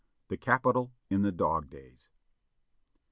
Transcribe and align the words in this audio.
THE 0.29 0.37
CAPITAL 0.37 0.89
IN 1.11 1.21
THE 1.21 1.31
DOG 1.31 1.69
DAYS. 1.69 2.09